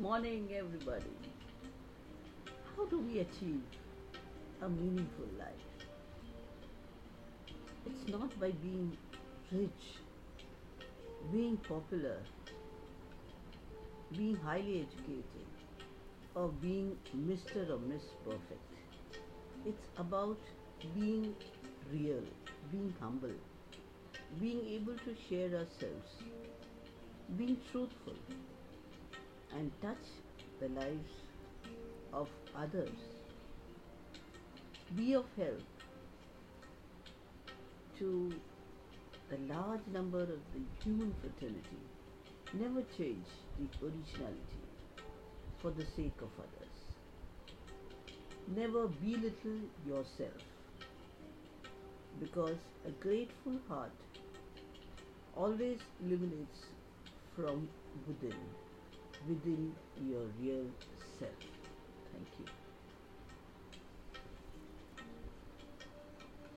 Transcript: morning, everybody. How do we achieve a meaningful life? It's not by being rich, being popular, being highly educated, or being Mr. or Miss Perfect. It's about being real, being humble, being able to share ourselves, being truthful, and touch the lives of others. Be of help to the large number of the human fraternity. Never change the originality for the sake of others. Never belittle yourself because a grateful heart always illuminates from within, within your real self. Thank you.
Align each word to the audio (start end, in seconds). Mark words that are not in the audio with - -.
morning, 0.00 0.48
everybody. 0.56 1.12
How 2.74 2.86
do 2.86 3.00
we 3.00 3.18
achieve 3.18 3.60
a 4.62 4.68
meaningful 4.68 5.26
life? 5.38 5.88
It's 7.84 8.08
not 8.08 8.40
by 8.40 8.50
being 8.62 8.96
rich, 9.52 9.98
being 11.30 11.58
popular, 11.58 12.16
being 14.16 14.36
highly 14.36 14.86
educated, 14.86 15.50
or 16.34 16.48
being 16.48 16.96
Mr. 17.14 17.68
or 17.68 17.78
Miss 17.80 18.04
Perfect. 18.24 18.72
It's 19.66 19.86
about 19.98 20.38
being 20.94 21.34
real, 21.92 22.24
being 22.72 22.94
humble, 22.98 23.36
being 24.40 24.64
able 24.66 24.96
to 24.96 25.14
share 25.28 25.48
ourselves, 25.48 26.10
being 27.36 27.58
truthful, 27.70 28.16
and 29.56 29.70
touch 29.82 30.06
the 30.60 30.68
lives 30.68 31.12
of 32.12 32.28
others. 32.56 32.98
Be 34.96 35.14
of 35.14 35.24
help 35.36 35.62
to 37.98 38.32
the 39.30 39.38
large 39.52 39.86
number 39.92 40.22
of 40.22 40.40
the 40.54 40.62
human 40.82 41.14
fraternity. 41.20 41.80
Never 42.52 42.82
change 42.98 43.26
the 43.58 43.86
originality 43.86 44.62
for 45.62 45.70
the 45.70 45.84
sake 45.96 46.20
of 46.20 46.30
others. 46.38 46.76
Never 48.56 48.88
belittle 48.88 49.60
yourself 49.86 50.42
because 52.18 52.56
a 52.86 52.90
grateful 53.02 53.56
heart 53.68 53.92
always 55.36 55.78
illuminates 56.02 56.64
from 57.36 57.68
within, 58.08 58.34
within 59.20 59.76
your 59.94 60.26
real 60.28 60.70
self. 60.98 61.38
Thank 62.12 62.38
you. 62.38 62.59